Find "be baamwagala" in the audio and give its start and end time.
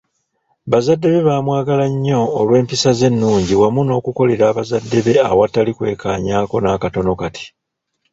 1.13-1.85